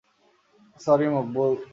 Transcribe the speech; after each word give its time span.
Sorry, 0.79 1.07
Maqbool. 1.09 1.51